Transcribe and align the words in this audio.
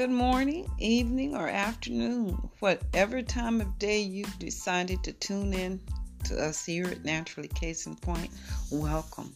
good 0.00 0.08
morning, 0.08 0.66
evening, 0.78 1.36
or 1.36 1.46
afternoon, 1.46 2.30
whatever 2.60 3.20
time 3.20 3.60
of 3.60 3.78
day 3.78 4.00
you've 4.00 4.38
decided 4.38 5.04
to 5.04 5.12
tune 5.12 5.52
in 5.52 5.78
to 6.24 6.42
us 6.42 6.64
here 6.64 6.86
at 6.86 7.02
Natturally 7.02 7.54
Case 7.54 7.84
in 7.84 7.94
Point. 7.96 8.30
Welcome. 8.70 9.30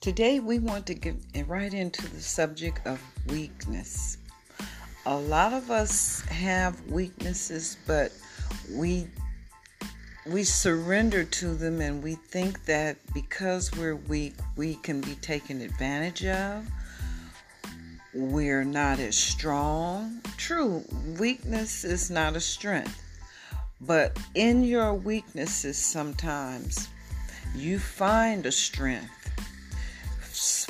Today, 0.00 0.40
we 0.40 0.58
want 0.60 0.86
to 0.86 0.94
get 0.94 1.14
right 1.46 1.74
into 1.74 2.08
the 2.08 2.22
subject 2.22 2.86
of 2.86 2.98
weakness. 3.28 4.16
A 5.04 5.14
lot 5.14 5.52
of 5.52 5.70
us 5.70 6.22
have 6.22 6.80
weaknesses, 6.86 7.76
but 7.86 8.12
we 8.70 9.06
we 10.26 10.42
surrender 10.42 11.22
to 11.22 11.54
them 11.54 11.82
and 11.82 12.02
we 12.02 12.14
think 12.14 12.64
that 12.64 12.96
because 13.12 13.70
we're 13.72 13.96
weak, 13.96 14.36
we 14.56 14.76
can 14.76 15.02
be 15.02 15.16
taken 15.16 15.60
advantage 15.60 16.24
of 16.24 16.66
we're 18.14 18.64
not 18.64 18.98
as 18.98 19.16
strong. 19.16 20.20
True, 20.36 20.84
weakness 21.18 21.84
is 21.84 22.10
not 22.10 22.36
a 22.36 22.40
strength. 22.40 23.02
But 23.80 24.18
in 24.34 24.64
your 24.64 24.94
weaknesses, 24.94 25.78
sometimes 25.78 26.88
you 27.54 27.78
find 27.78 28.46
a 28.46 28.52
strength. 28.52 29.10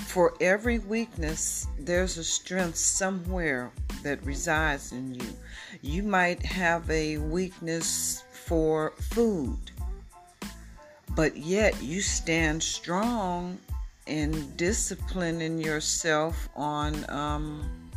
For 0.09 0.35
every 0.41 0.79
weakness, 0.79 1.67
there's 1.79 2.19
a 2.19 2.25
strength 2.25 2.77
somewhere 2.77 3.73
that 4.03 4.25
resides 4.25 4.93
in 4.93 5.15
you. 5.15 5.37
You 5.81 6.03
might 6.03 6.45
have 6.45 6.89
a 6.91 7.19
weakness 7.19 8.23
for 8.31 8.93
food, 8.99 9.59
but 11.11 11.37
yet 11.37 11.83
you 11.83 12.03
stand 12.03 12.63
strong 12.63 13.59
and 14.07 14.57
disciplining 14.57 15.59
yourself 15.59 16.49
on 16.57 17.09
um, 17.11 17.91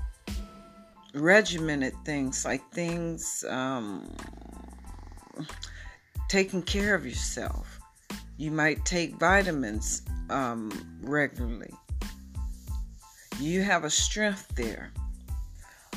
regimented 1.13 1.93
things 2.03 2.45
like 2.45 2.61
things 2.71 3.43
um, 3.49 4.15
taking 6.29 6.61
care 6.61 6.93
of 6.95 7.05
yourself. 7.05 7.79
You 8.37 8.51
might 8.51 8.83
take 8.85 9.15
vitamins 9.15 10.01
um, 10.29 10.71
regularly. 11.01 11.73
You 13.39 13.61
have 13.63 13.83
a 13.83 13.89
strength 13.89 14.47
there. 14.55 14.91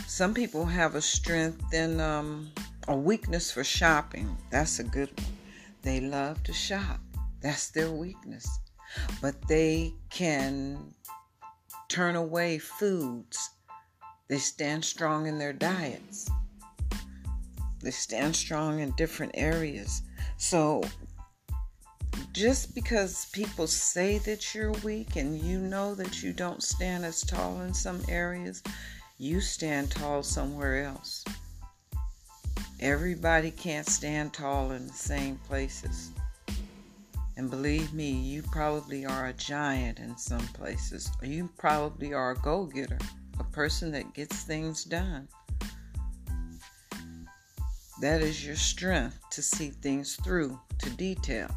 Some 0.06 0.34
people 0.34 0.64
have 0.64 0.95
a 0.95 1.03
strength 1.03 1.75
in 1.75 2.01
um, 2.01 2.51
a 2.86 2.97
weakness 2.97 3.51
for 3.51 3.62
shopping. 3.62 4.36
That's 4.51 4.79
a 4.79 4.84
good 4.84 5.11
one. 5.20 5.27
They 5.83 6.01
love 6.01 6.42
to 6.45 6.53
shop. 6.53 7.01
That's 7.41 7.70
their 7.70 7.91
weakness 7.91 8.59
but 9.20 9.34
they 9.48 9.94
can 10.11 10.94
turn 11.89 12.17
away 12.17 12.58
foods. 12.58 13.50
They 14.28 14.39
stand 14.39 14.84
strong 14.84 15.27
in 15.27 15.39
their 15.39 15.53
diets. 15.53 16.28
They 17.80 17.91
stand 17.91 18.36
strong 18.36 18.80
in 18.80 18.91
different 18.92 19.33
areas. 19.34 20.03
So 20.36 20.83
just 22.33 22.75
because 22.75 23.27
people 23.33 23.67
say 23.67 24.19
that 24.19 24.55
you're 24.55 24.72
weak 24.84 25.17
and 25.17 25.39
you 25.39 25.58
know 25.58 25.95
that 25.95 26.23
you 26.23 26.33
don't 26.33 26.62
stand 26.62 27.05
as 27.05 27.23
tall 27.23 27.61
in 27.62 27.73
some 27.73 28.02
areas, 28.08 28.62
you 29.19 29.41
stand 29.41 29.91
tall 29.91 30.23
somewhere 30.23 30.84
else. 30.84 31.25
Everybody 32.80 33.50
can't 33.50 33.89
stand 33.89 34.33
tall 34.33 34.70
in 34.73 34.86
the 34.86 34.92
same 34.92 35.36
places. 35.48 36.11
And 37.39 37.48
believe 37.48 37.94
me, 37.94 38.11
you 38.11 38.42
probably 38.42 39.06
are 39.06 39.27
a 39.27 39.33
giant 39.33 40.00
in 40.00 40.19
some 40.19 40.44
places. 40.48 41.08
You 41.22 41.48
probably 41.56 42.12
are 42.12 42.33
a 42.33 42.34
go 42.34 42.64
getter, 42.64 42.98
a 43.39 43.45
person 43.45 43.92
that 43.92 44.12
gets 44.12 44.42
things 44.42 44.83
done. 44.83 45.29
That 48.01 48.23
is 48.23 48.45
your 48.45 48.57
strength 48.57 49.20
to 49.30 49.40
see 49.40 49.70
things 49.70 50.17
through 50.17 50.58
to 50.79 50.90
detail. 50.90 51.48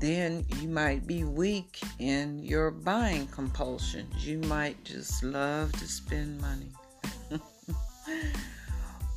Then 0.00 0.46
you 0.60 0.68
might 0.68 1.08
be 1.08 1.24
weak 1.24 1.80
in 1.98 2.38
your 2.38 2.70
buying 2.70 3.26
compulsions. 3.26 4.24
You 4.24 4.38
might 4.42 4.82
just 4.84 5.24
love 5.24 5.72
to 5.72 5.88
spend 5.88 6.40
money. 6.40 6.70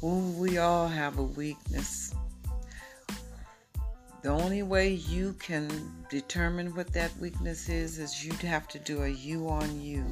well, 0.02 0.22
we 0.38 0.58
all 0.58 0.88
have 0.88 1.20
a 1.20 1.24
weakness 1.24 2.16
the 4.22 4.30
only 4.30 4.64
way 4.64 4.90
you 4.94 5.34
can 5.40 5.70
determine 6.10 6.76
what 6.76 6.92
that 6.94 7.16
weakness 7.18 7.70
is 7.70 8.00
is 8.00 8.26
you'd 8.26 8.36
have 8.42 8.68
to 8.68 8.80
do 8.80 9.04
a 9.04 9.08
you 9.08 9.48
on 9.48 9.80
you 9.80 10.06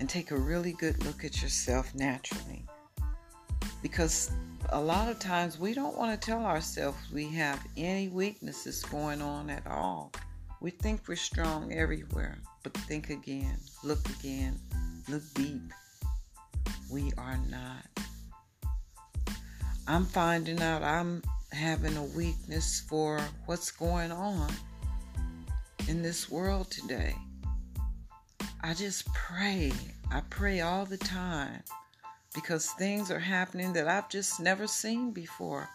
and 0.00 0.08
take 0.08 0.30
a 0.30 0.36
really 0.36 0.72
good 0.72 1.04
look 1.04 1.24
at 1.24 1.40
yourself 1.40 1.94
naturally. 1.94 2.64
Because 3.82 4.32
a 4.70 4.80
lot 4.80 5.08
of 5.08 5.18
times 5.18 5.58
we 5.58 5.74
don't 5.74 5.96
want 5.96 6.20
to 6.20 6.26
tell 6.26 6.44
ourselves 6.44 6.98
we 7.12 7.28
have 7.30 7.64
any 7.76 8.08
weaknesses 8.08 8.82
going 8.84 9.22
on 9.22 9.48
at 9.48 9.66
all. 9.66 10.12
We 10.60 10.70
think 10.70 11.02
we're 11.06 11.14
strong 11.16 11.72
everywhere, 11.72 12.38
but 12.64 12.74
think 12.74 13.10
again, 13.10 13.58
look 13.84 14.04
again, 14.18 14.58
look 15.08 15.22
deep. 15.34 15.72
We 16.90 17.12
are 17.16 17.38
not. 17.48 17.86
I'm 19.86 20.04
finding 20.04 20.60
out 20.60 20.82
I'm 20.82 21.22
having 21.52 21.96
a 21.96 22.04
weakness 22.04 22.80
for 22.88 23.20
what's 23.46 23.70
going 23.70 24.12
on 24.12 24.52
in 25.88 26.02
this 26.02 26.30
world 26.30 26.70
today. 26.70 27.14
I 28.62 28.74
just 28.74 29.06
pray. 29.14 29.72
I 30.10 30.20
pray 30.30 30.60
all 30.60 30.84
the 30.84 30.98
time 30.98 31.62
because 32.34 32.70
things 32.72 33.10
are 33.10 33.18
happening 33.18 33.72
that 33.72 33.88
I've 33.88 34.08
just 34.08 34.40
never 34.40 34.66
seen 34.66 35.12
before. 35.12 35.68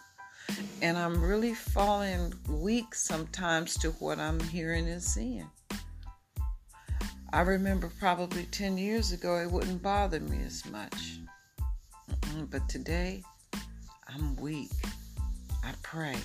And 0.82 0.96
I'm 0.96 1.22
really 1.22 1.54
falling 1.54 2.34
weak 2.48 2.94
sometimes 2.94 3.76
to 3.78 3.90
what 3.92 4.18
I'm 4.18 4.40
hearing 4.40 4.88
and 4.88 5.02
seeing. 5.02 5.50
I 7.32 7.40
remember 7.40 7.90
probably 7.98 8.44
10 8.44 8.78
years 8.78 9.12
ago 9.12 9.38
it 9.38 9.50
wouldn't 9.50 9.82
bother 9.82 10.20
me 10.20 10.38
as 10.44 10.64
much. 10.66 11.18
But 12.50 12.68
today, 12.68 13.22
I'm 14.06 14.36
weak. 14.36 14.70
I 15.64 15.72
pray. 15.82 16.16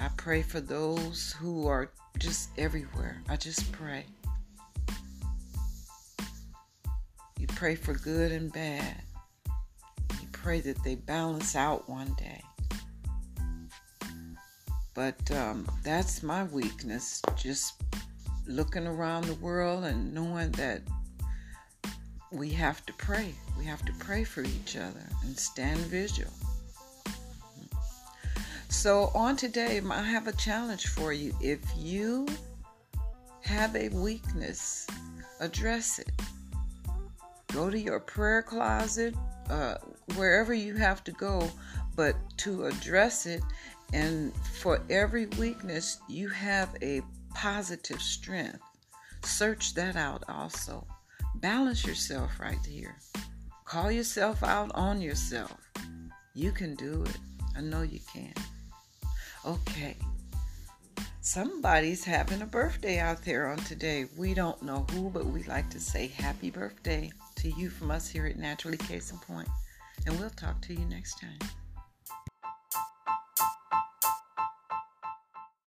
I 0.00 0.08
pray 0.16 0.42
for 0.42 0.60
those 0.60 1.32
who 1.38 1.68
are 1.68 1.90
just 2.18 2.50
everywhere. 2.58 3.22
I 3.28 3.36
just 3.36 3.70
pray. 3.72 4.04
You 7.38 7.46
pray 7.48 7.76
for 7.76 7.94
good 7.94 8.32
and 8.32 8.52
bad. 8.52 9.02
You 10.20 10.28
pray 10.32 10.60
that 10.60 10.82
they 10.82 10.96
balance 10.96 11.54
out 11.54 11.88
one 11.88 12.14
day. 12.18 12.42
But 14.94 15.30
um, 15.30 15.68
that's 15.84 16.22
my 16.22 16.44
weakness, 16.44 17.22
just 17.36 17.74
looking 18.46 18.86
around 18.86 19.24
the 19.24 19.34
world 19.34 19.84
and 19.84 20.12
knowing 20.12 20.50
that 20.52 20.82
we 22.32 22.50
have 22.50 22.84
to 22.86 22.92
pray. 22.94 23.34
We 23.58 23.64
have 23.66 23.84
to 23.84 23.92
pray 23.98 24.24
for 24.24 24.42
each 24.42 24.76
other 24.76 25.06
and 25.22 25.38
stand 25.38 25.78
vigil. 25.80 26.30
So, 28.68 29.10
on 29.14 29.36
today, 29.36 29.80
I 29.90 30.02
have 30.02 30.26
a 30.26 30.32
challenge 30.32 30.88
for 30.88 31.12
you. 31.12 31.34
If 31.40 31.60
you 31.76 32.26
have 33.42 33.74
a 33.76 33.88
weakness, 33.90 34.86
address 35.40 35.98
it. 35.98 36.10
Go 37.52 37.70
to 37.70 37.78
your 37.78 38.00
prayer 38.00 38.42
closet, 38.42 39.14
uh, 39.48 39.76
wherever 40.16 40.52
you 40.52 40.74
have 40.74 41.04
to 41.04 41.12
go, 41.12 41.48
but 41.94 42.16
to 42.38 42.66
address 42.66 43.26
it. 43.26 43.42
And 43.92 44.32
for 44.60 44.82
every 44.90 45.26
weakness, 45.26 46.00
you 46.08 46.28
have 46.28 46.74
a 46.82 47.02
positive 47.34 48.02
strength. 48.02 48.60
Search 49.22 49.74
that 49.74 49.96
out 49.96 50.24
also. 50.28 50.86
Balance 51.36 51.86
yourself 51.86 52.40
right 52.40 52.64
here. 52.66 52.96
Call 53.64 53.90
yourself 53.90 54.42
out 54.42 54.70
on 54.74 55.00
yourself. 55.00 55.56
You 56.34 56.52
can 56.52 56.74
do 56.74 57.04
it. 57.04 57.16
I 57.56 57.60
know 57.60 57.82
you 57.82 58.00
can. 58.12 58.34
Okay. 59.46 59.96
Somebody's 61.20 62.04
having 62.04 62.42
a 62.42 62.46
birthday 62.46 62.98
out 62.98 63.22
there 63.24 63.48
on 63.48 63.58
today. 63.58 64.06
We 64.16 64.34
don't 64.34 64.60
know 64.62 64.86
who, 64.90 65.08
but 65.08 65.26
we 65.26 65.44
like 65.44 65.70
to 65.70 65.80
say 65.80 66.08
happy 66.08 66.50
birthday 66.50 67.12
to 67.36 67.50
you 67.50 67.70
from 67.70 67.92
us 67.92 68.08
here 68.08 68.26
at 68.26 68.38
Natturally 68.38 68.78
Case 68.88 69.12
in 69.12 69.18
Point. 69.18 69.48
And 70.04 70.18
we'll 70.18 70.30
talk 70.30 70.60
to 70.62 70.72
you 70.74 70.84
next 70.86 71.20
time. 71.20 71.38